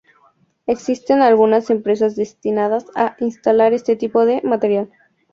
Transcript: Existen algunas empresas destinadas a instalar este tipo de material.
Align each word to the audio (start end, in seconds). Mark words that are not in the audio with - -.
Existen 0.65 1.21
algunas 1.21 1.69
empresas 1.69 2.15
destinadas 2.15 2.87
a 2.95 3.15
instalar 3.19 3.71
este 3.73 3.95
tipo 3.95 4.25
de 4.25 4.41
material. 4.43 4.89